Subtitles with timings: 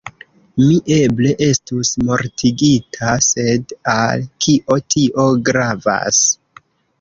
[0.61, 6.25] Mi eble estus mortigita, sed al kio tio gravas.